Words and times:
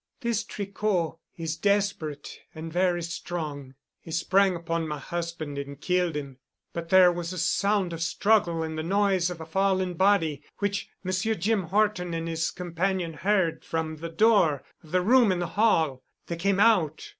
"This 0.21 0.43
Tricot 0.43 1.19
is 1.37 1.57
desperate 1.57 2.39
and 2.55 2.73
very 2.73 3.03
strong. 3.03 3.75
He 3.99 4.09
sprang 4.09 4.55
upon 4.55 4.87
my 4.87 4.97
husband 4.97 5.59
and 5.59 5.79
killed 5.79 6.15
him. 6.17 6.39
But 6.73 6.89
there 6.89 7.11
was 7.11 7.31
a 7.33 7.37
sound 7.37 7.93
of 7.93 8.01
struggle 8.01 8.63
and 8.63 8.79
the 8.79 8.81
noise 8.81 9.29
of 9.29 9.39
a 9.39 9.45
falling 9.45 9.93
body 9.93 10.41
which 10.57 10.89
Monsieur 11.03 11.35
Jim 11.35 11.65
Horton 11.65 12.15
and 12.15 12.27
his 12.27 12.49
companion 12.49 13.13
heard 13.13 13.63
from 13.63 13.97
the 13.97 14.09
door 14.09 14.63
of 14.83 14.89
the 14.91 15.01
room 15.01 15.31
in 15.31 15.37
the 15.37 15.45
hall. 15.53 16.01
They 16.25 16.35
came 16.35 16.59
out. 16.59 17.07